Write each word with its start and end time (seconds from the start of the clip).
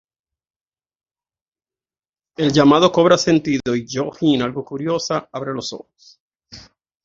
El 2.35 2.51
llamado 2.51 2.91
cobra 2.91 3.19
sentido, 3.19 3.75
y 3.75 3.85
Yoo-Jin, 3.85 4.41
algo 4.41 4.65
curiosa, 4.65 5.29
abre 5.31 5.53
los 5.53 5.73
ojos. 5.73 6.19